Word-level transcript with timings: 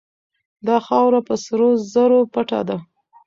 دا 0.67 0.77
خاوره 0.87 1.19
په 1.27 1.35
سرو 1.43 1.69
زرو 1.91 2.19
پټه 2.33 2.59
ده. 2.67 2.77